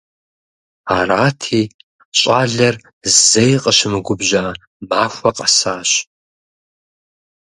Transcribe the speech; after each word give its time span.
Арати, 0.97 1.61
щӀалэр 2.19 2.75
зэи 3.27 3.53
къыщымыгубжьа 3.63 4.41
махуэ 4.89 5.31
къэсащ. 5.37 5.91